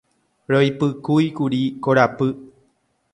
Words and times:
Roipykúikuri 0.51 1.61
korapy. 1.83 2.31